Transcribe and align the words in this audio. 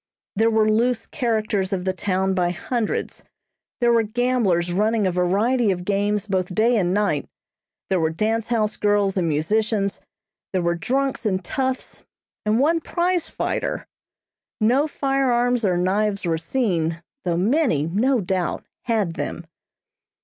There 0.35 0.49
were 0.49 0.67
loose 0.67 1.05
characters 1.05 1.71
of 1.71 1.85
the 1.85 1.93
town 1.93 2.33
by 2.33 2.49
hundreds; 2.49 3.23
there 3.81 3.93
were 3.93 4.01
gamblers 4.01 4.73
running 4.73 5.05
a 5.05 5.11
variety 5.11 5.69
of 5.69 5.85
games 5.85 6.25
both 6.25 6.55
day 6.55 6.75
and 6.75 6.91
night; 6.91 7.29
there 7.87 7.99
were 7.99 8.09
dance 8.09 8.47
house 8.47 8.77
girls 8.77 9.15
and 9.15 9.27
musicians; 9.29 10.01
there 10.53 10.61
were 10.63 10.73
drunks 10.73 11.23
and 11.27 11.45
toughs, 11.45 12.01
and 12.47 12.59
one 12.59 12.79
prize 12.81 13.29
fighter. 13.29 13.85
No 14.59 14.87
firearms 14.87 15.63
or 15.63 15.77
knives 15.77 16.25
were 16.25 16.39
seen, 16.39 17.03
though 17.23 17.37
many, 17.37 17.85
no 17.85 18.21
doubt, 18.21 18.65
had 18.85 19.13
them. 19.13 19.45